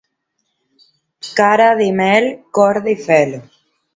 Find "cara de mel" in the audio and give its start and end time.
1.39-2.31